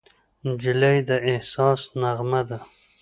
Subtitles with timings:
[0.45, 2.59] نجلۍ د احساس نغمه ده.